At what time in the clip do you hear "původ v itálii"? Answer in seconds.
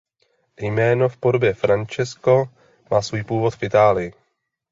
3.23-4.13